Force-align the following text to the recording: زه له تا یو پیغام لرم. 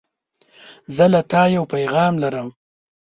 زه 0.95 1.05
له 1.13 1.21
تا 1.31 1.43
یو 1.55 1.63
پیغام 1.73 2.13
لرم. 2.23 2.47